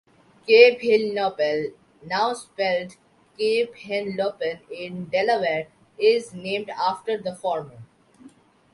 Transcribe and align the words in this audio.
Cape 0.47 0.79
Hinlopen, 0.79 1.73
now 2.01 2.33
spelled 2.33 2.95
Cape 3.37 3.75
Henlopen 3.75 4.61
in 4.71 5.05
Delaware 5.05 5.67
is 5.95 6.33
named 6.33 6.71
after 6.71 7.19
the 7.19 7.35
former. 7.35 7.77